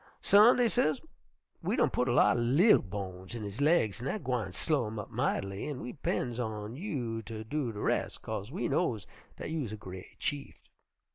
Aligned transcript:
"'Son', 0.19 0.57
dey 0.57 0.67
ses, 0.67 0.99
'we 1.61 1.75
done 1.75 1.91
putt 1.91 2.07
a 2.07 2.11
lot 2.11 2.35
er 2.35 2.39
li'l 2.39 2.79
bones 2.79 3.35
in 3.35 3.43
his 3.43 3.61
laigs, 3.61 3.99
an' 4.01 4.07
dat 4.07 4.23
gwine 4.23 4.51
slow 4.51 4.87
him 4.87 4.97
up 4.97 5.11
might'ly, 5.11 5.67
an' 5.69 5.79
we 5.79 5.93
'pends 5.93 6.39
on 6.39 6.75
you 6.75 7.21
ter 7.21 7.43
do 7.43 7.71
de 7.71 7.79
res', 7.79 8.17
'kase 8.17 8.51
we 8.51 8.67
knows 8.67 9.05
dat 9.37 9.51
you 9.51 9.61
is 9.61 9.71
a 9.71 9.77
gre't 9.77 10.17
chieft.' 10.19 10.71